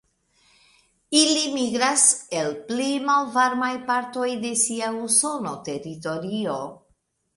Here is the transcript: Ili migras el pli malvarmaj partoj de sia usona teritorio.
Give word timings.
Ili 1.17 1.43
migras 1.57 2.05
el 2.39 2.49
pli 2.69 2.87
malvarmaj 3.09 3.71
partoj 3.91 4.27
de 4.47 4.55
sia 4.63 4.89
usona 5.09 5.55
teritorio. 5.69 6.57